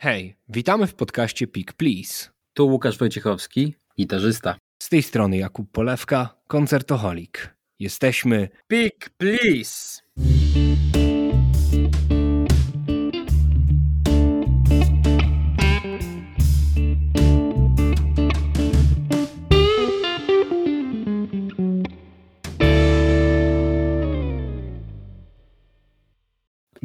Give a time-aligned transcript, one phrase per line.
[0.00, 2.30] Hej, witamy w podcaście Pick Please.
[2.54, 4.56] Tu Łukasz Wojciechowski, gitarzysta.
[4.82, 7.56] Z tej strony Jakub Polewka, koncertoholik.
[7.78, 10.02] Jesteśmy Pick Please.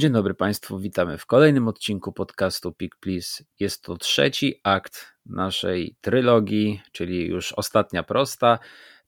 [0.03, 3.43] Dzień dobry Państwu, witamy w kolejnym odcinku podcastu Pick Please.
[3.59, 8.59] Jest to trzeci akt naszej trylogii, czyli już ostatnia prosta.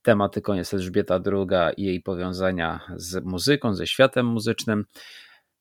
[0.02, 4.86] Tematyką jest Elżbieta II i jej powiązania z muzyką, ze światem muzycznym.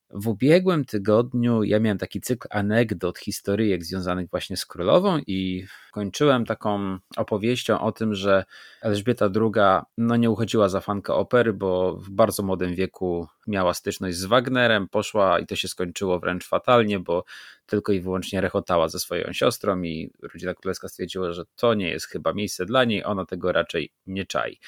[0.09, 6.45] W ubiegłym tygodniu ja miałem taki cykl anegdot, historyjek związanych właśnie z królową i kończyłem
[6.45, 8.45] taką opowieścią o tym, że
[8.81, 14.17] Elżbieta II no nie uchodziła za fankę opery, bo w bardzo młodym wieku miała styczność
[14.17, 17.23] z Wagnerem, poszła i to się skończyło wręcz fatalnie, bo
[17.65, 22.07] tylko i wyłącznie rechotała ze swoją siostrą i rodzina królewska stwierdziła, że to nie jest
[22.07, 24.59] chyba miejsce dla niej, ona tego raczej nie czai.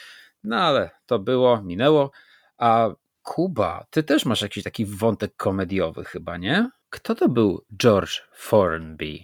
[0.43, 2.11] No ale to było, minęło,
[2.58, 2.89] a
[3.28, 6.70] Kuba, ty też masz jakiś taki wątek komediowy chyba, nie?
[6.89, 9.20] Kto to był George Formby?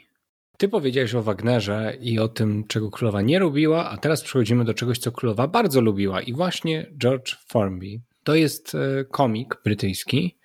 [0.58, 4.74] Ty powiedziałeś o Wagnerze i o tym, czego królowa nie lubiła, a teraz przechodzimy do
[4.74, 8.02] czegoś, co królowa bardzo lubiła i właśnie George Formby.
[8.24, 10.38] To jest e, komik brytyjski.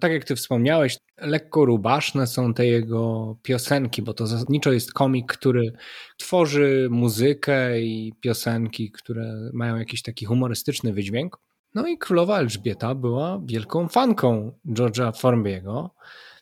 [0.00, 5.32] Tak jak ty wspomniałeś, lekko rubaszne są te jego piosenki, bo to zasadniczo jest komik,
[5.32, 5.72] który
[6.16, 11.38] tworzy muzykę i piosenki, które mają jakiś taki humorystyczny wydźwięk.
[11.74, 15.90] No i królowa Elżbieta była wielką fanką George'a Formbiego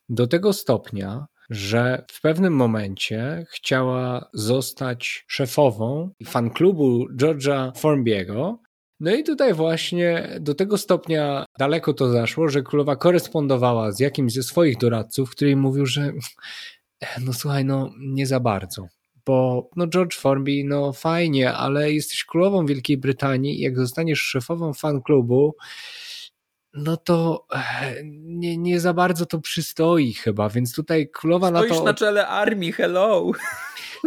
[0.09, 8.59] do tego stopnia, że w pewnym momencie chciała zostać szefową fanklubu George'a Formbiego.
[9.01, 14.33] No i tutaj właśnie do tego stopnia daleko to zaszło, że królowa korespondowała z jakimś
[14.33, 16.13] ze swoich doradców, który mówił, że
[17.25, 18.87] no słuchaj, no nie za bardzo
[19.27, 24.75] bo no George Formby, no fajnie, ale jesteś królową Wielkiej Brytanii i jak zostaniesz szefową
[24.75, 25.57] fan klubu,
[26.77, 31.69] no to e, nie, nie za bardzo to przystoi chyba, więc tutaj królowa Stoisz na
[31.69, 31.75] to...
[31.75, 33.31] Stoisz na czele armii, hello!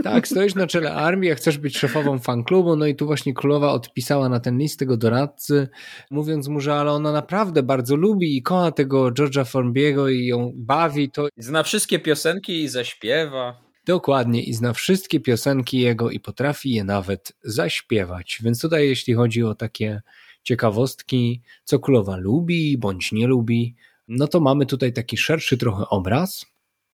[0.04, 3.72] Tak, stoisz na czele armii, a chcesz być szefową fanklubu, no i tu właśnie królowa
[3.72, 5.68] odpisała na ten list tego doradcy,
[6.12, 10.52] mówiąc mu, że ale ona naprawdę bardzo lubi i kocha tego George'a Formbiego i ją
[10.56, 11.12] bawi.
[11.12, 11.28] To...
[11.38, 13.69] Zna wszystkie piosenki i zaśpiewa.
[13.90, 18.40] Dokładnie i zna wszystkie piosenki jego i potrafi je nawet zaśpiewać.
[18.44, 20.02] Więc tutaj, jeśli chodzi o takie
[20.44, 23.76] ciekawostki, co królowa lubi bądź nie lubi,
[24.08, 26.46] no to mamy tutaj taki szerszy trochę obraz.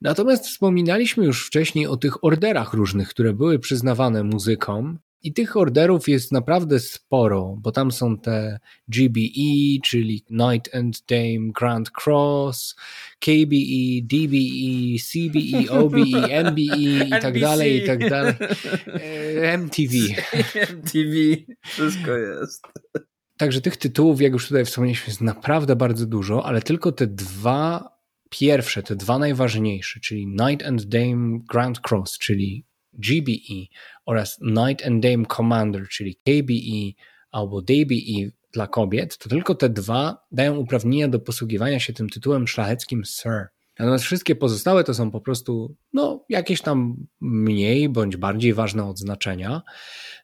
[0.00, 6.08] Natomiast wspominaliśmy już wcześniej o tych orderach różnych, które były przyznawane muzykom, i tych orderów
[6.08, 8.58] jest naprawdę sporo, bo tam są te
[8.88, 12.76] GBE, czyli Knight and Dame Grand Cross,
[13.18, 18.34] KBE, DBE, CBE, OBE, MBE i tak dalej, i tak dalej.
[18.86, 19.94] E, MTV.
[20.54, 21.14] MTV,
[21.62, 22.66] wszystko jest.
[23.36, 27.90] Także tych tytułów, jak już tutaj wspomnieliśmy, jest naprawdę bardzo dużo, ale tylko te dwa
[28.30, 33.66] pierwsze, te dwa najważniejsze, czyli Knight and Dame Grand Cross, czyli GBE
[34.06, 40.26] oraz Knight and Dame Commander, czyli KBE albo DBE dla kobiet, to tylko te dwa
[40.32, 43.46] dają uprawnienia do posługiwania się tym tytułem szlacheckim Sir.
[43.78, 49.62] Natomiast wszystkie pozostałe to są po prostu no, jakieś tam mniej bądź bardziej ważne odznaczenia.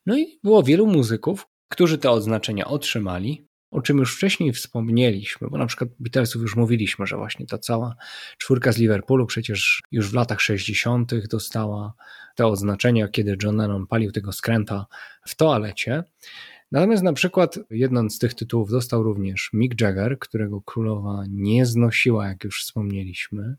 [0.07, 5.59] No i było wielu muzyków, którzy te odznaczenia otrzymali, o czym już wcześniej wspomnieliśmy, bo
[5.59, 7.97] na przykład Beatlesów już mówiliśmy, że właśnie ta cała
[8.39, 11.29] czwórka z Liverpoolu przecież już w latach 60.
[11.29, 11.93] dostała
[12.35, 14.87] te oznaczenia, kiedy John Lennon palił tego skręta
[15.27, 16.05] w toalecie.
[16.73, 22.29] Natomiast na przykład jeden z tych tytułów dostał również Mick Jagger, którego królowa nie znosiła,
[22.29, 23.57] jak już wspomnieliśmy.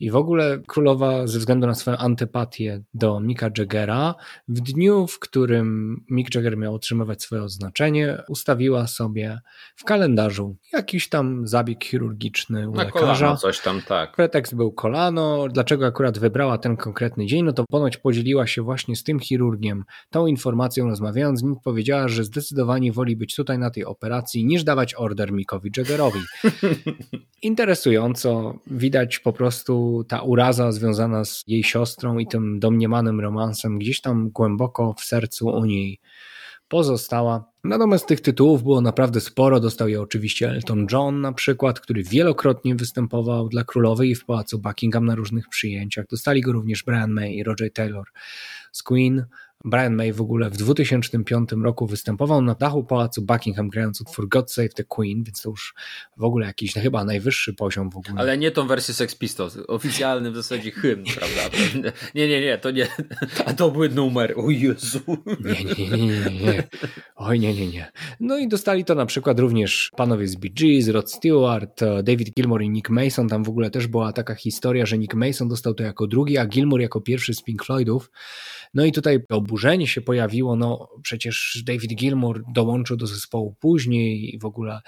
[0.00, 4.14] I w ogóle królowa ze względu na swoją antypatię do Micka Jaggera,
[4.48, 9.40] w dniu, w którym Mick Jagger miał otrzymywać swoje oznaczenie, ustawiła sobie
[9.76, 13.14] w kalendarzu jakiś tam zabieg chirurgiczny u na lekarza.
[13.14, 14.16] Kolano coś tam, tak.
[14.16, 15.48] Pretekst był kolano.
[15.48, 17.44] Dlaczego akurat wybrała ten konkretny dzień?
[17.44, 22.08] No to ponoć podzieliła się właśnie z tym chirurgiem tą informacją, rozmawiając z nim, powiedziała,
[22.08, 26.20] że zdecydowanie woli być tutaj na tej operacji niż dawać order Mikowi Jaggerowi.
[27.42, 34.00] Interesująco widać po prostu ta uraza związana z jej siostrą i tym domniemanym romansem gdzieś
[34.00, 36.00] tam głęboko w sercu u niej
[36.68, 37.44] pozostała.
[37.64, 39.60] Natomiast tych tytułów było naprawdę sporo.
[39.60, 45.06] Dostał je oczywiście Elton John na przykład, który wielokrotnie występował dla królowej w pałacu Buckingham
[45.06, 46.06] na różnych przyjęciach.
[46.10, 48.04] Dostali go również Brian May i Roger Taylor
[48.72, 49.24] z Queen.
[49.64, 54.52] Brian May w ogóle w 2005 roku występował na dachu pałacu Buckingham grając utwór God
[54.52, 55.74] Save the Queen, więc to już
[56.16, 58.20] w ogóle jakiś no, chyba najwyższy poziom w ogóle.
[58.20, 61.58] Ale nie tą wersję Sex Pistols, oficjalny w zasadzie hymn, prawda?
[62.14, 62.88] Nie, nie, nie, to nie,
[63.46, 65.00] a to był numer, o Jezu.
[65.44, 66.68] Nie, nie, nie, nie, nie.
[67.16, 67.92] Oj, nie, nie, nie.
[68.20, 72.62] No i dostali to na przykład również panowie z Bee Gees, Rod Stewart, David Gilmour
[72.62, 75.82] i Nick Mason, tam w ogóle też była taka historia, że Nick Mason dostał to
[75.82, 78.10] jako drugi, a Gilmour jako pierwszy z Pink Floydów.
[78.74, 84.38] No i tutaj oburzenie się pojawiło, no przecież David Gilmour dołączył do zespołu później i
[84.38, 84.80] w ogóle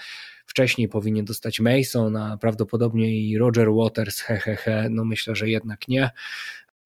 [0.46, 4.88] wcześniej powinien dostać Mason, a prawdopodobnie i Roger Waters, he, he, he.
[4.90, 6.10] no myślę, że jednak nie.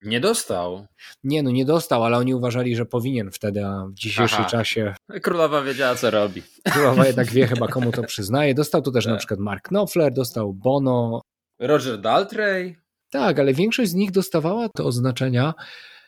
[0.01, 0.87] Nie dostał.
[1.23, 4.49] Nie, no nie dostał, ale oni uważali, że powinien wtedy, a w dzisiejszym Aha.
[4.49, 4.95] czasie.
[5.21, 6.41] Królowa wiedziała, co robi.
[6.71, 8.53] Królowa jednak wie chyba, komu to przyznaje.
[8.53, 9.13] Dostał tu też tak.
[9.13, 11.21] na przykład Mark Knopfler, dostał Bono.
[11.59, 12.75] Roger Daltrey.
[13.11, 15.53] Tak, ale większość z nich dostawała te oznaczenia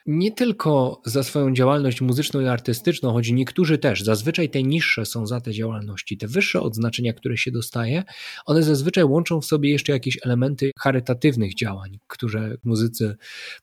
[0.07, 5.27] nie tylko za swoją działalność muzyczną i artystyczną, choć niektórzy też, zazwyczaj te niższe są
[5.27, 6.18] za te działalności.
[6.18, 8.04] Te wyższe odznaczenia, które się dostaje,
[8.45, 13.15] one zazwyczaj łączą w sobie jeszcze jakieś elementy charytatywnych działań, które muzycy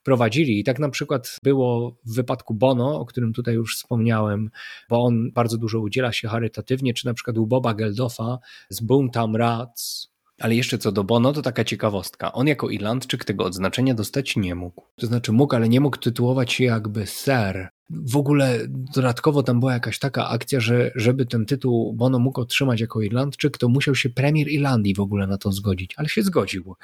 [0.03, 0.59] prowadzili.
[0.59, 4.49] I tak na przykład było w wypadku Bono, o którym tutaj już wspomniałem,
[4.89, 8.39] bo on bardzo dużo udziela się charytatywnie, czy na przykład u Boba Geldofa
[8.69, 12.33] z Boomtown Rats, ale jeszcze co do Bono, to taka ciekawostka.
[12.33, 14.83] On jako Irlandczyk tego odznaczenia dostać nie mógł.
[14.95, 17.69] To znaczy mógł, ale nie mógł tytułować się jakby Sir.
[17.89, 22.81] W ogóle dodatkowo tam była jakaś taka akcja, że żeby ten tytuł Bono mógł otrzymać
[22.81, 26.75] jako Irlandczyk, to musiał się premier Irlandii w ogóle na to zgodzić, ale się zgodził.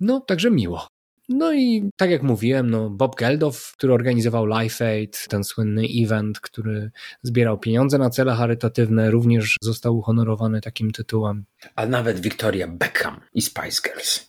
[0.00, 0.88] No, także miło.
[1.28, 6.40] No i tak jak mówiłem, no Bob Geldof, który organizował Life Aid, ten słynny event,
[6.40, 6.90] który
[7.22, 11.44] zbierał pieniądze na cele charytatywne, również został uhonorowany takim tytułem.
[11.76, 14.28] A nawet Victoria Beckham i Spice Girls.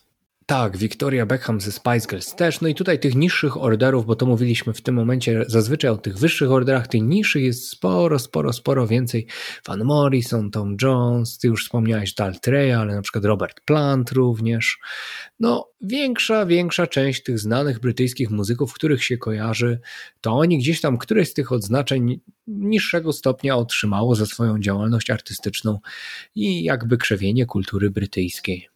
[0.50, 2.60] Tak, Victoria Beckham ze Spice Girls też.
[2.60, 6.18] No i tutaj tych niższych orderów, bo to mówiliśmy w tym momencie zazwyczaj o tych
[6.18, 9.26] wyższych orderach, tych niższych jest sporo, sporo, sporo więcej.
[9.66, 14.78] Van Morrison, Tom Jones, ty już wspomniałeś Daltreya, ale na przykład Robert Plant również.
[15.40, 19.80] No, większa, większa część tych znanych brytyjskich muzyków, których się kojarzy,
[20.20, 25.78] to oni gdzieś tam któreś z tych odznaczeń niższego stopnia otrzymało za swoją działalność artystyczną
[26.34, 28.69] i jakby krzewienie kultury brytyjskiej.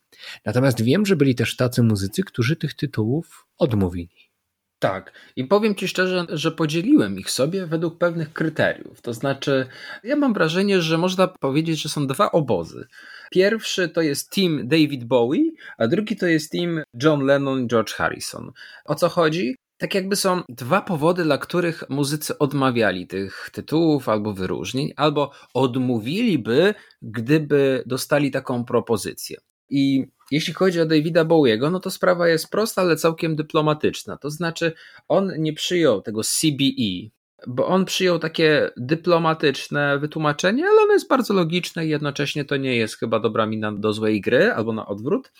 [0.44, 4.35] Natomiast wiem, że byli też tacy muzycy, którzy tych tytułów odmówili.
[4.79, 9.00] Tak, i powiem Ci szczerze, że podzieliłem ich sobie według pewnych kryteriów.
[9.00, 9.67] To znaczy,
[10.03, 12.87] ja mam wrażenie, że można powiedzieć, że są dwa obozy.
[13.31, 15.43] Pierwszy to jest team David Bowie,
[15.79, 18.53] a drugi to jest team John Lennon George Harrison.
[18.85, 19.56] O co chodzi?
[19.79, 26.75] Tak jakby są dwa powody, dla których muzycy odmawiali tych tytułów albo wyróżnień, albo odmówiliby,
[27.03, 29.38] gdyby dostali taką propozycję.
[29.70, 34.17] I jeśli chodzi o Davida Bowiego, no to sprawa jest prosta, ale całkiem dyplomatyczna.
[34.17, 34.73] To znaczy,
[35.09, 37.11] on nie przyjął tego CBE,
[37.46, 42.76] bo on przyjął takie dyplomatyczne wytłumaczenie, ale ono jest bardzo logiczne i jednocześnie to nie
[42.76, 45.32] jest chyba dobra mina do złej gry, albo na odwrót.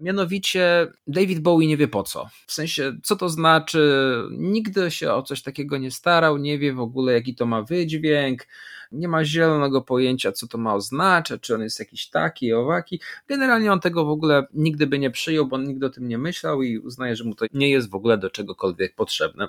[0.00, 2.28] Mianowicie David Bowie nie wie po co.
[2.46, 6.80] W sensie, co to znaczy, nigdy się o coś takiego nie starał, nie wie w
[6.80, 8.46] ogóle jaki to ma wydźwięk,
[8.92, 13.00] nie ma zielonego pojęcia, co to ma oznaczać, czy on jest jakiś taki, owaki.
[13.28, 16.18] Generalnie on tego w ogóle nigdy by nie przyjął, bo on nigdy o tym nie
[16.18, 19.48] myślał i uznaje, że mu to nie jest w ogóle do czegokolwiek potrzebne.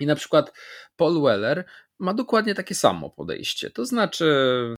[0.00, 0.52] I na przykład
[0.96, 1.64] Paul Weller
[1.98, 3.70] ma dokładnie takie samo podejście.
[3.70, 4.34] To znaczy,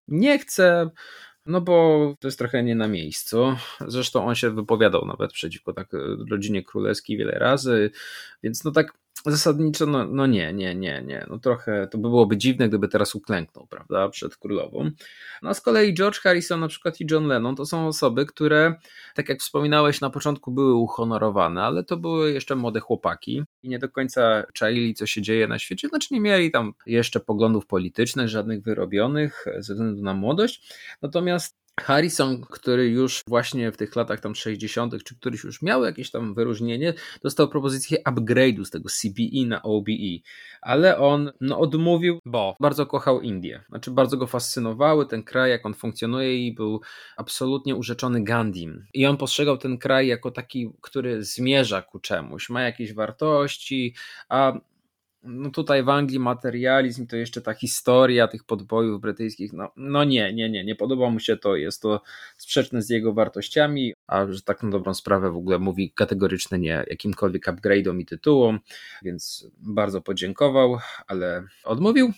[0.07, 0.89] nie chce,
[1.45, 3.55] no bo to jest trochę nie na miejscu.
[3.87, 5.87] Zresztą on się wypowiadał nawet przeciwko tak
[6.31, 7.91] rodzinie królewskiej wiele razy,
[8.43, 8.93] więc no tak
[9.31, 11.25] zasadniczo, no, no nie, nie, nie, nie.
[11.29, 14.91] No trochę to by byłoby dziwne, gdyby teraz uklęknął, prawda, przed królową.
[15.41, 18.75] No a z kolei George Harrison na przykład i John Lennon to są osoby, które,
[19.15, 23.79] tak jak wspominałeś na początku, były uhonorowane, ale to były jeszcze młode chłopaki i nie
[23.79, 25.87] do końca czaili, co się dzieje na świecie.
[25.87, 30.73] Znaczy nie mieli tam jeszcze poglądów politycznych, żadnych wyrobionych ze względu na młodość.
[31.01, 36.11] Natomiast Harrison, który już właśnie w tych latach tam 60., czy któryś już miał jakieś
[36.11, 40.19] tam wyróżnienie, dostał propozycję upgrade'u z tego CBE na OBE,
[40.61, 43.63] ale on no, odmówił, bo bardzo kochał Indię.
[43.69, 46.81] Znaczy, bardzo go fascynowały ten kraj, jak on funkcjonuje i był
[47.17, 48.85] absolutnie urzeczony Gandhim.
[48.93, 53.95] I on postrzegał ten kraj jako taki, który zmierza ku czemuś, ma jakieś wartości,
[54.29, 54.53] a
[55.23, 60.33] no tutaj w Anglii materializm to jeszcze ta historia tych podbojów brytyjskich, no, no nie,
[60.33, 62.01] nie, nie, nie podoba mu się to, jest to
[62.37, 63.93] sprzeczne z jego wartościami.
[64.07, 68.59] A że tak na dobrą sprawę w ogóle mówi kategorycznie nie jakimkolwiek upgrade'om i tytułom,
[69.03, 72.13] więc bardzo podziękował, ale odmówił.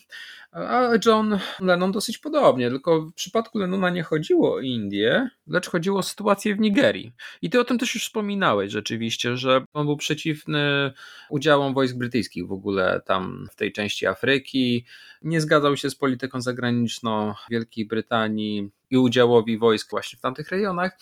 [0.51, 5.99] A John Lennon dosyć podobnie, tylko w przypadku Lennona nie chodziło o Indię, lecz chodziło
[5.99, 7.11] o sytuację w Nigerii.
[7.41, 10.93] I ty o tym też już wspominałeś rzeczywiście, że on był przeciwny
[11.29, 14.85] udziałom wojsk brytyjskich w ogóle tam w tej części Afryki,
[15.21, 20.97] nie zgadzał się z polityką zagraniczną Wielkiej Brytanii, i udziałowi wojsk właśnie w tamtych rejonach.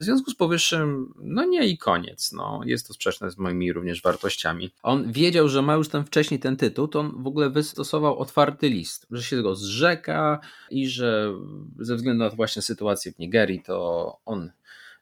[0.00, 2.32] W związku z powyższym, no nie i koniec.
[2.32, 4.70] No, jest to sprzeczne z moimi również wartościami.
[4.82, 8.68] On wiedział, że ma już ten wcześniej ten tytuł, to on w ogóle wystosował otwarty
[8.68, 11.32] list, że się go zrzeka i że
[11.78, 14.50] ze względu na właśnie sytuację w Nigerii, to on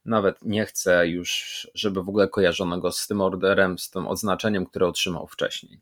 [0.05, 4.67] nawet nie chce już, żeby w ogóle kojarzono go z tym orderem, z tym odznaczeniem,
[4.67, 5.81] które otrzymał wcześniej.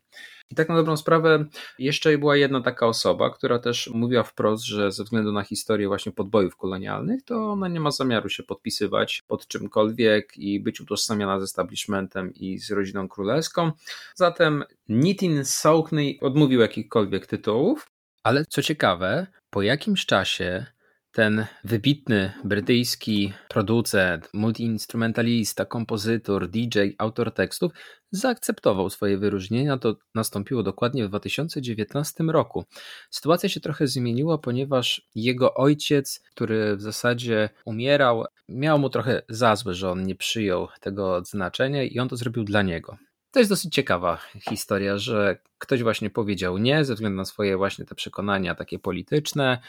[0.53, 1.45] I tak na dobrą sprawę
[1.79, 6.11] jeszcze była jedna taka osoba, która też mówiła wprost, że ze względu na historię właśnie
[6.11, 11.43] podbojów kolonialnych, to ona nie ma zamiaru się podpisywać pod czymkolwiek i być utożsamiana z
[11.43, 13.71] establishmentem i z rodziną królewską.
[14.15, 17.87] Zatem Nitin Sauchney odmówił jakichkolwiek tytułów,
[18.23, 20.65] ale co ciekawe, po jakimś czasie
[21.13, 27.71] ten wybitny brytyjski producent, multiinstrumentalista, kompozytor, DJ, autor tekstów
[28.11, 29.77] zaakceptował swoje wyróżnienia.
[29.77, 32.63] To nastąpiło dokładnie w 2019 roku.
[33.09, 39.55] Sytuacja się trochę zmieniła, ponieważ jego ojciec, który w zasadzie umierał, miał mu trochę za
[39.55, 42.97] złe, że on nie przyjął tego odznaczenia i on to zrobił dla niego.
[43.33, 47.85] To jest dosyć ciekawa historia, że ktoś właśnie powiedział nie ze względu na swoje właśnie
[47.85, 49.59] te przekonania takie polityczne,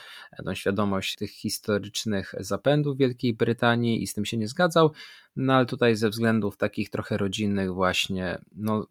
[0.45, 4.93] tą świadomość tych historycznych zapędów Wielkiej Brytanii i z tym się nie zgadzał,
[5.37, 8.87] no ale tutaj ze względów takich trochę rodzinnych właśnie, no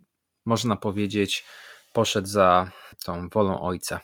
[0.45, 1.45] można powiedzieć,
[1.93, 2.71] poszedł za
[3.05, 3.99] tą wolą ojca.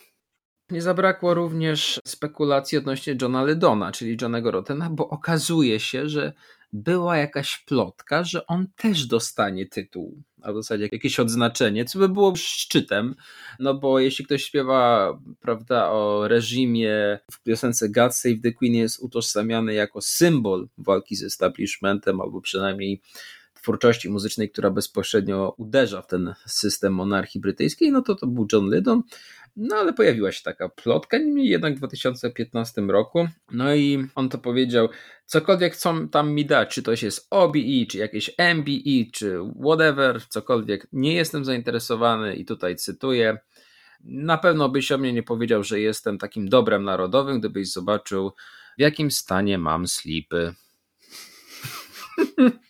[0.69, 6.33] Nie zabrakło również spekulacji odnośnie Johna Lydona, czyli Johnego Rottena, bo okazuje się, że
[6.73, 12.09] była jakaś plotka, że on też dostanie tytuł, a w zasadzie jakieś odznaczenie, co by
[12.09, 13.15] było szczytem,
[13.59, 18.99] no bo jeśli ktoś śpiewa, prawda, o reżimie w piosence God Save the Queen jest
[18.99, 23.01] utożsamiany jako symbol walki z establishmentem, albo przynajmniej
[23.61, 28.69] twórczości muzycznej, która bezpośrednio uderza w ten system monarchii brytyjskiej, no to to był John
[28.69, 29.03] Lydon,
[29.55, 33.27] no ale pojawiła się taka plotka, niemniej jednak w 2015 roku.
[33.51, 34.89] No i on to powiedział,
[35.25, 40.87] cokolwiek chcą tam mi dać, czy to jest OBE, czy jakieś MBE, czy whatever, cokolwiek,
[40.93, 43.37] nie jestem zainteresowany i tutaj cytuję.
[44.03, 48.31] Na pewno byś o mnie nie powiedział, że jestem takim dobrem narodowym, gdybyś zobaczył,
[48.77, 50.53] w jakim stanie mam slipy.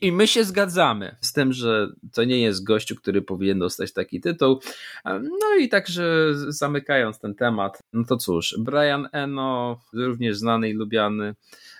[0.00, 4.20] I my się zgadzamy z tym, że to nie jest gościu, który powinien dostać taki
[4.20, 4.60] tytuł.
[5.04, 11.34] No i także zamykając ten temat, no to cóż, Brian Eno, również znany i lubiany.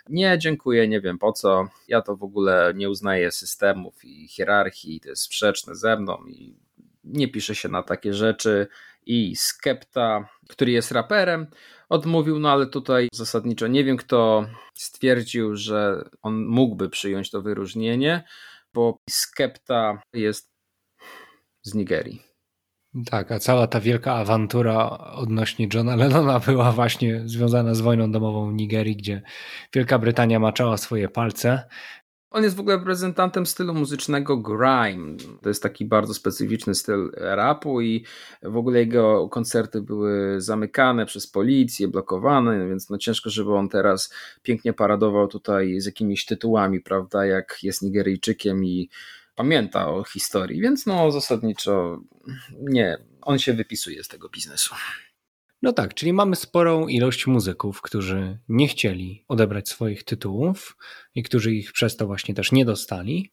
[0.09, 1.69] Nie, dziękuję, nie wiem po co.
[1.89, 6.57] Ja to w ogóle nie uznaję systemów i hierarchii, to jest sprzeczne ze mną i
[7.05, 8.67] nie pisze się na takie rzeczy.
[9.07, 11.47] I Skepta, który jest raperem,
[11.93, 18.25] odmówił, no ale tutaj zasadniczo nie wiem, kto stwierdził, że on mógłby przyjąć to wyróżnienie,
[18.75, 20.53] bo Skepta jest
[21.63, 22.23] z Nigerii.
[23.07, 28.51] Tak, a cała ta wielka awantura odnośnie Johna Lennona była właśnie związana z wojną domową
[28.51, 29.23] w Nigerii, gdzie
[29.75, 31.69] Wielka Brytania maczała swoje palce
[32.33, 35.17] on jest w ogóle reprezentantem stylu muzycznego grime.
[35.43, 38.05] To jest taki bardzo specyficzny styl rapu i
[38.43, 44.15] w ogóle jego koncerty były zamykane przez policję, blokowane, więc no ciężko, żeby on teraz
[44.43, 48.91] pięknie paradował tutaj z jakimiś tytułami, prawda, jak jest Nigeryjczykiem i
[49.35, 52.01] pamięta o historii, więc no zasadniczo
[52.61, 54.75] nie, on się wypisuje z tego biznesu.
[55.63, 60.77] No tak, czyli mamy sporą ilość muzyków, którzy nie chcieli odebrać swoich tytułów
[61.15, 63.33] i którzy ich przez to właśnie też nie dostali.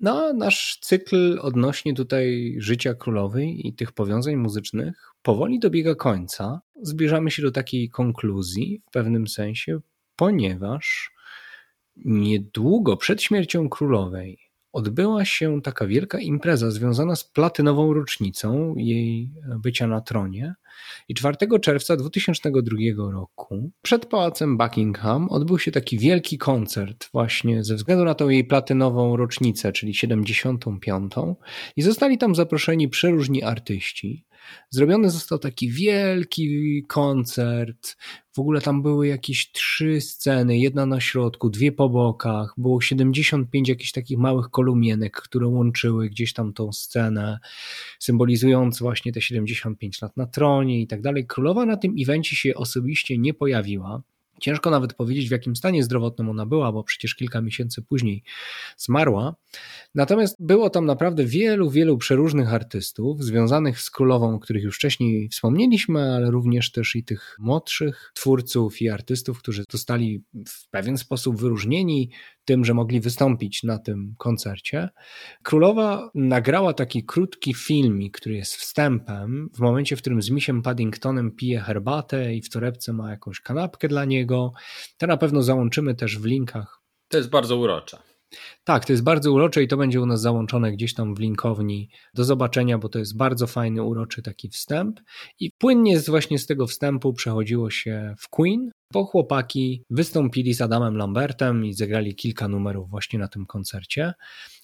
[0.00, 6.60] No, nasz cykl odnośnie tutaj życia królowej i tych powiązań muzycznych powoli dobiega końca.
[6.82, 9.80] Zbliżamy się do takiej konkluzji w pewnym sensie,
[10.16, 11.12] ponieważ
[11.96, 19.30] niedługo przed śmiercią królowej odbyła się taka wielka impreza związana z platynową rocznicą jej
[19.62, 20.54] bycia na tronie.
[21.08, 27.74] I 4 czerwca 2002 roku przed pałacem Buckingham odbył się taki wielki koncert, właśnie ze
[27.74, 31.12] względu na tą jej platynową rocznicę, czyli 75.
[31.76, 34.24] I zostali tam zaproszeni przeróżni artyści.
[34.70, 37.96] Zrobiony został taki wielki koncert.
[38.32, 42.54] W ogóle tam były jakieś trzy sceny, jedna na środku, dwie po bokach.
[42.56, 47.38] Było 75 jakichś takich małych kolumienek, które łączyły gdzieś tam tą scenę,
[47.98, 51.26] symbolizując właśnie te 75 lat na tronie i tak dalej.
[51.26, 54.02] Królowa na tym evencie się osobiście nie pojawiła
[54.40, 58.22] Ciężko nawet powiedzieć, w jakim stanie zdrowotnym ona była, bo przecież kilka miesięcy później
[58.76, 59.36] zmarła.
[59.94, 66.14] Natomiast było tam naprawdę wielu, wielu przeróżnych artystów związanych z królową, których już wcześniej wspomnieliśmy,
[66.14, 72.10] ale również też i tych młodszych twórców i artystów, którzy zostali w pewien sposób wyróżnieni
[72.50, 74.88] tym, że mogli wystąpić na tym koncercie.
[75.42, 81.30] Królowa nagrała taki krótki filmik, który jest wstępem, w momencie, w którym z misiem Paddingtonem
[81.30, 84.52] pije herbatę i w torebce ma jakąś kanapkę dla niego.
[84.98, 86.82] To na pewno załączymy też w linkach.
[87.08, 88.09] To jest bardzo urocze.
[88.64, 91.90] Tak, to jest bardzo urocze i to będzie u nas załączone gdzieś tam w linkowni
[92.14, 95.00] do zobaczenia, bo to jest bardzo fajny, uroczy taki wstęp.
[95.40, 100.96] I płynnie właśnie z tego wstępu przechodziło się w Queen, bo chłopaki wystąpili z Adamem
[100.96, 104.12] Lambertem i zagrali kilka numerów właśnie na tym koncercie.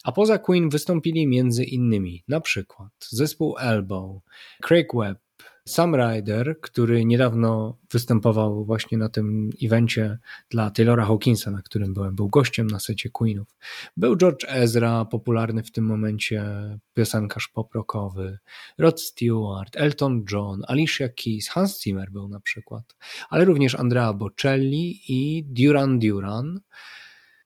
[0.05, 4.23] A poza Queen wystąpili między innymi na przykład zespół Elbow,
[4.63, 5.26] Craig Webb,
[5.67, 10.19] sam Ryder, który niedawno występował właśnie na tym evencie
[10.51, 13.49] dla Taylora Hawkinsa, na którym byłem, był gościem na secie Queenów.
[13.97, 16.45] Był George Ezra, popularny w tym momencie
[16.95, 18.39] piosenkarz pop-rockowy,
[18.79, 22.97] Rod Stewart, Elton John, Alicia Keys, Hans Zimmer był na przykład,
[23.29, 26.61] ale również Andrea Bocelli i Duran Duran.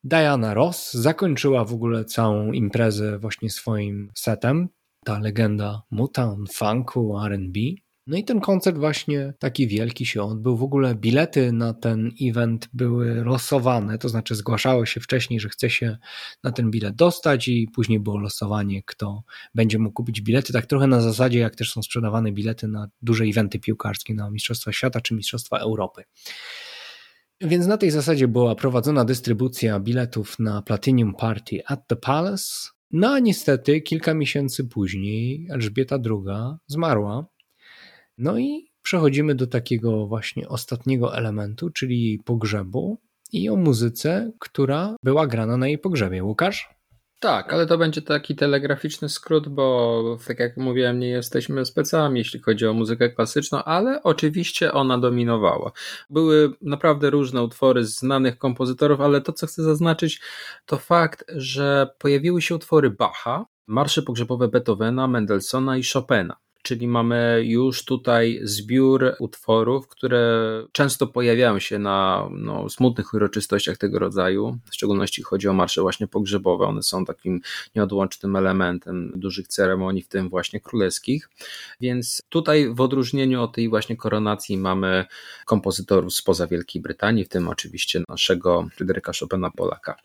[0.05, 4.69] Diana Ross zakończyła w ogóle całą imprezę właśnie swoim setem.
[5.05, 7.61] Ta legenda Motown, funku, R&B.
[8.07, 10.57] No i ten koncert właśnie taki wielki się odbył.
[10.57, 15.71] W ogóle bilety na ten event były losowane, to znaczy zgłaszało się wcześniej, że chce
[15.71, 15.99] się
[16.45, 19.23] na ten bilet dostać i później było losowanie, kto
[19.55, 20.53] będzie mógł kupić bilety.
[20.53, 24.73] Tak trochę na zasadzie, jak też są sprzedawane bilety na duże eventy piłkarskie, na Mistrzostwa
[24.73, 26.03] Świata czy Mistrzostwa Europy.
[27.41, 32.45] Więc na tej zasadzie była prowadzona dystrybucja biletów na Platinum Party at the Palace.
[32.91, 37.27] No a niestety kilka miesięcy później Elżbieta II zmarła
[38.21, 42.99] no i przechodzimy do takiego właśnie ostatniego elementu, czyli pogrzebu
[43.33, 46.25] i o muzyce, która była grana na jej pogrzebie.
[46.25, 46.81] Łukasz?
[47.21, 52.41] Tak, ale to będzie taki telegraficzny skrót, bo tak jak mówiłem, nie jesteśmy specjalami, jeśli
[52.41, 55.73] chodzi o muzykę klasyczną, ale oczywiście ona dominowała.
[56.11, 60.21] Były naprawdę różne utwory znanych kompozytorów, ale to, co chcę zaznaczyć,
[60.67, 67.43] to fakt, że pojawiły się utwory Bacha, marsze pogrzebowe Beethovena, Mendelssohna i Chopina czyli mamy
[67.45, 70.31] już tutaj zbiór utworów, które
[70.73, 76.07] często pojawiają się na no, smutnych uroczystościach tego rodzaju, w szczególności chodzi o marsze właśnie
[76.07, 77.41] pogrzebowe, one są takim
[77.75, 81.29] nieodłącznym elementem dużych ceremonii, w tym właśnie królewskich,
[81.81, 85.05] więc tutaj w odróżnieniu od tej właśnie koronacji mamy
[85.45, 89.97] kompozytorów spoza Wielkiej Brytanii, w tym oczywiście naszego Fryderyka Chopina Polaka.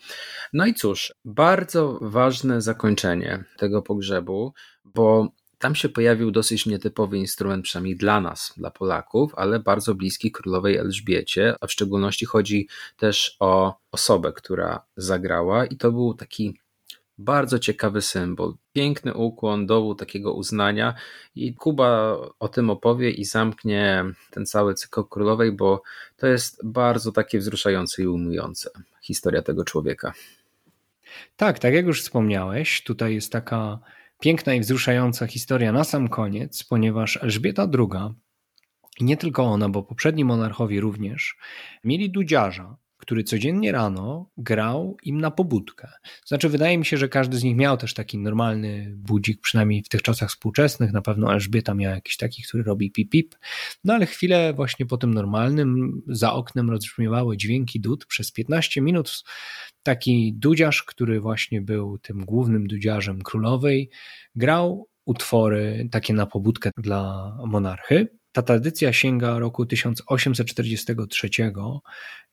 [0.53, 4.53] No i cóż, bardzo ważne zakończenie tego pogrzebu,
[4.85, 5.27] bo
[5.65, 10.77] tam się pojawił dosyć nietypowy instrument, przynajmniej dla nas, dla Polaków, ale bardzo bliski królowej
[10.77, 16.59] Elżbiecie, a w szczególności chodzi też o osobę, która zagrała, i to był taki
[17.17, 18.53] bardzo ciekawy symbol.
[18.73, 20.93] Piękny ukłon, dowód takiego uznania,
[21.35, 25.81] i Kuba o tym opowie i zamknie ten cały cykl królowej, bo
[26.17, 28.69] to jest bardzo takie wzruszające i umujące
[29.01, 30.13] historia tego człowieka.
[31.37, 33.79] Tak, tak jak już wspomniałeś, tutaj jest taka
[34.19, 38.13] Piękna i wzruszająca historia na sam koniec, ponieważ Elżbieta II
[38.99, 41.37] i nie tylko ona, bo poprzedni monarchowie również,
[41.83, 45.91] mieli dudziarza, który codziennie rano grał im na pobudkę.
[46.25, 49.89] Znaczy, wydaje mi się, że każdy z nich miał też taki normalny budzik, przynajmniej w
[49.89, 50.93] tych czasach współczesnych.
[50.93, 53.35] Na pewno Elżbieta miała jakiś taki, który robi pip-pip.
[53.83, 58.05] No ale chwilę właśnie po tym normalnym za oknem rozbrzmiewały dźwięki dud.
[58.05, 59.23] Przez 15 minut
[59.83, 63.89] taki dudziarz, który właśnie był tym głównym dudziarzem królowej,
[64.35, 68.07] grał utwory takie na pobudkę dla monarchy.
[68.35, 71.29] Ta tradycja sięga roku 1843,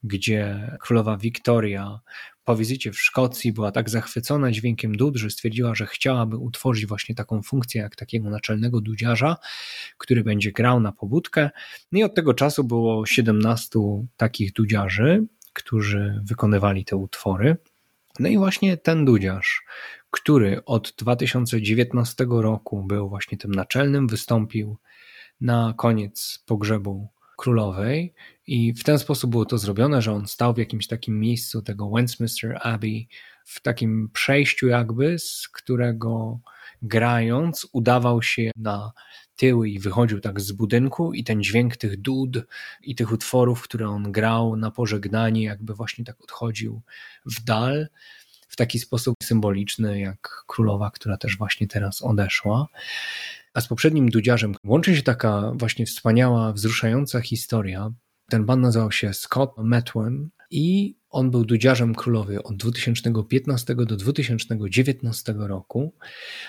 [0.02, 2.00] gdzie królowa Wiktoria
[2.44, 7.14] po wizycie w Szkocji była tak zachwycona dźwiękiem dud, że stwierdziła, że chciałaby utworzyć właśnie
[7.14, 9.36] taką funkcję jak takiego naczelnego dudziarza,
[9.98, 11.50] który będzie grał na pobudkę.
[11.92, 13.78] No i od tego czasu było 17
[14.16, 17.56] takich dudziarzy, którzy wykonywali te utwory.
[18.18, 19.62] No i właśnie ten dudziarz,
[20.10, 24.76] który od 2019 roku był właśnie tym naczelnym, wystąpił
[25.42, 28.14] na koniec pogrzebu królowej
[28.46, 31.90] i w ten sposób było to zrobione, że on stał w jakimś takim miejscu tego
[31.90, 33.08] Westminster Abbey,
[33.44, 36.40] w takim przejściu jakby, z którego
[36.82, 38.92] grając udawał się na
[39.36, 42.36] tyły i wychodził tak z budynku i ten dźwięk tych dud
[42.82, 46.82] i tych utworów, które on grał na pożegnanie jakby właśnie tak odchodził
[47.26, 47.88] w dal
[48.48, 52.66] w taki sposób symboliczny jak królowa, która też właśnie teraz odeszła.
[53.54, 57.92] A z poprzednim dudziarzem łączy się taka właśnie wspaniała, wzruszająca historia,
[58.28, 65.34] Ten pan nazywał się Scott Metwen i on był dudziarzem królowej od 2015 do 2019
[65.38, 65.94] roku,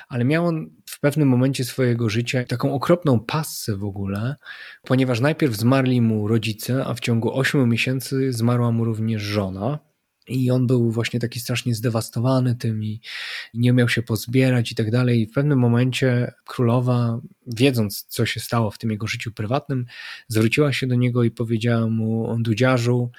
[0.08, 4.36] ale miał on w pewnym momencie swojego życia taką okropną passę w ogóle,
[4.84, 9.80] ponieważ najpierw zmarli mu rodzice, a w ciągu 8 miesięcy zmarła mu również żona.
[10.28, 13.02] I on był właśnie taki strasznie zdewastowany tym i
[13.54, 15.22] nie umiał się pozbierać i tak dalej.
[15.22, 19.86] I w pewnym momencie królowa, wiedząc, co się stało w tym jego życiu prywatnym,
[20.28, 23.12] zwróciła się do niego i powiedziała mu: dudziarzu,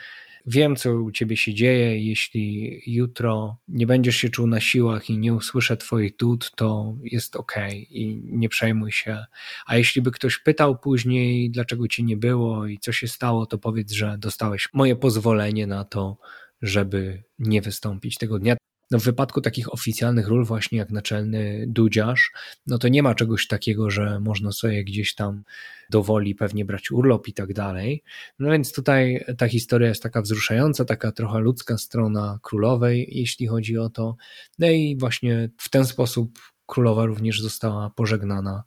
[0.47, 2.05] wiem, co u ciebie się dzieje.
[2.05, 7.37] Jeśli jutro nie będziesz się czuł na siłach i nie usłyszę twoich dud, to jest
[7.37, 7.55] ok
[7.91, 9.25] i nie przejmuj się.
[9.67, 13.59] A jeśli by ktoś pytał później, dlaczego cię nie było i co się stało, to
[13.59, 16.19] powiedz, że dostałeś moje pozwolenie na to,
[16.63, 18.57] żeby nie wystąpić tego dnia.
[18.91, 22.33] No w wypadku takich oficjalnych ról, właśnie jak naczelny dudziarz,
[22.67, 25.45] no to nie ma czegoś takiego, że można sobie gdzieś tam
[25.91, 28.03] dowoli pewnie brać urlop i tak dalej.
[28.39, 33.79] No więc tutaj ta historia jest taka wzruszająca, taka trochę ludzka strona królowej, jeśli chodzi
[33.79, 34.17] o to.
[34.59, 38.65] No i właśnie w ten sposób królowa również została pożegnana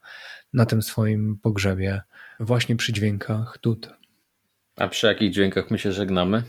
[0.54, 2.02] na tym swoim pogrzebie,
[2.39, 3.89] właśnie przy dźwiękach tut.
[4.76, 6.43] A przy jakich dźwiękach my się żegnamy?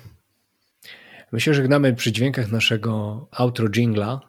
[1.33, 4.21] My się żegnamy przy dźwiękach naszego outro jingla.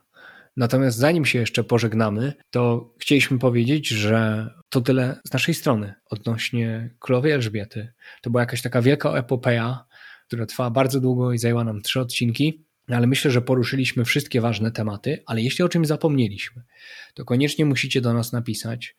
[0.58, 6.96] Natomiast zanim się jeszcze pożegnamy, to chcieliśmy powiedzieć, że to tyle z naszej strony odnośnie
[7.00, 7.94] królowej Elżbiety.
[8.22, 9.86] To była jakaś taka wielka epopeja,
[10.28, 14.72] która trwała bardzo długo i zajęła nam trzy odcinki, ale myślę, że poruszyliśmy wszystkie ważne
[14.72, 16.64] tematy, ale jeśli o czymś zapomnieliśmy,
[17.14, 18.96] to koniecznie musicie do nas napisać.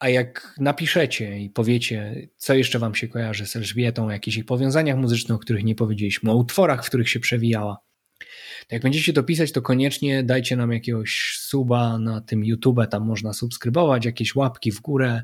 [0.00, 4.44] A jak napiszecie i powiecie, co jeszcze wam się kojarzy z Elżbietą, o jakichś ich
[4.44, 7.78] powiązaniach muzycznych, o których nie powiedzieliśmy, o utworach, w których się przewijała,
[8.68, 13.06] to jak będziecie to pisać, to koniecznie dajcie nam jakiegoś suba na tym YouTube, tam
[13.06, 15.22] można subskrybować, jakieś łapki w górę,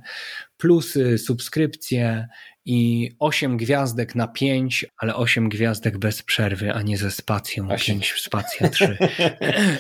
[0.57, 2.29] plusy, subskrypcje
[2.65, 8.15] i 8 gwiazdek na 5, ale 8 gwiazdek bez przerwy, a nie ze spacją 5
[8.17, 8.99] spacja 3.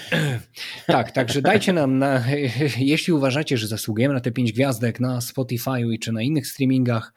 [0.86, 2.24] tak, także dajcie nam, na,
[2.92, 7.12] jeśli uważacie, że zasługujemy na te 5 gwiazdek na Spotify'u i czy na innych streamingach,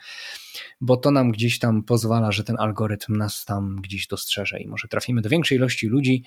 [0.82, 4.88] bo to nam gdzieś tam pozwala, że ten algorytm nas tam gdzieś dostrzeże i może
[4.88, 6.24] trafimy do większej ilości ludzi.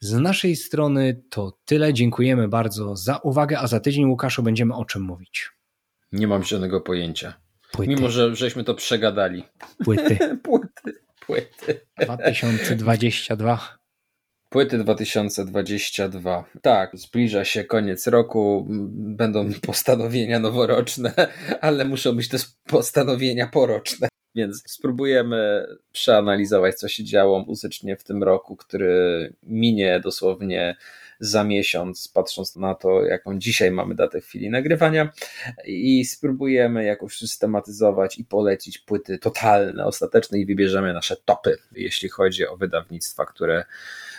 [0.00, 1.94] Z naszej strony to tyle.
[1.94, 5.50] Dziękujemy bardzo za uwagę, a za tydzień, Łukaszu, będziemy o czym mówić.
[6.12, 7.34] Nie mam żadnego pojęcia.
[7.72, 7.94] Płyty.
[7.94, 9.44] Mimo, że żeśmy to przegadali.
[9.84, 10.18] Płyty.
[10.42, 11.00] płyty.
[11.26, 11.80] Płyty.
[11.98, 13.78] 2022.
[14.48, 16.44] Płyty 2022.
[16.62, 21.12] Tak, zbliża się koniec roku, będą postanowienia noworoczne,
[21.60, 24.08] ale muszą być też postanowienia poroczne.
[24.38, 30.76] Więc spróbujemy przeanalizować, co się działo muzycznie w tym roku, który minie dosłownie
[31.20, 35.12] za miesiąc, patrząc na to, jaką dzisiaj mamy datę w chwili nagrywania,
[35.64, 42.46] i spróbujemy jakoś systematyzować i polecić płyty totalne, ostateczne i wybierzemy nasze topy, jeśli chodzi
[42.46, 43.64] o wydawnictwa, które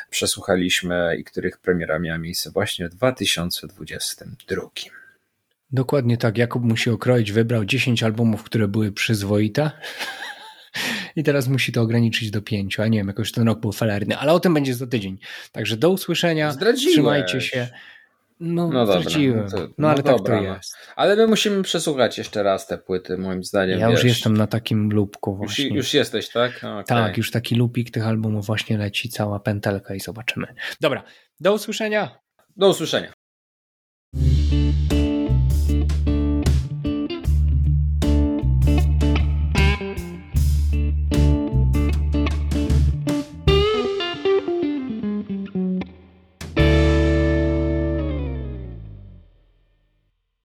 [0.09, 4.61] przesłuchaliśmy i których premiera miała miejsce właśnie w 2022.
[5.71, 6.37] Dokładnie tak.
[6.37, 9.71] Jakub musi okroić, wybrał 10 albumów, które były przyzwoite.
[11.15, 12.81] I teraz musi to ograniczyć do pięciu.
[12.81, 15.17] A nie wiem, jakoś ten rok był felerny, ale o tym będzie za tydzień.
[15.51, 16.51] Także do usłyszenia.
[16.51, 16.93] Zdradziłeś.
[16.93, 17.67] Trzymajcie się.
[18.39, 19.43] No, no zdradziłem.
[19.45, 20.55] No, to, no, no ale dobra, tak to no.
[20.55, 20.75] jest.
[20.95, 23.79] Ale my musimy przesłuchać jeszcze raz te płyty, moim zdaniem.
[23.79, 24.03] Ja wiesz.
[24.03, 25.65] już jestem na takim lubku właśnie.
[25.65, 26.57] Już, już jesteś, tak?
[26.57, 26.83] Okay.
[26.83, 30.47] Tak, już taki lupik tych albumów właśnie leci, cała pętelka i zobaczymy.
[30.81, 31.03] Dobra,
[31.39, 32.19] do usłyszenia.
[32.57, 33.18] Do usłyszenia.